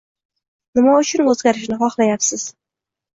[0.79, 2.47] Nima uchun o’zgarishni xohlayapsiz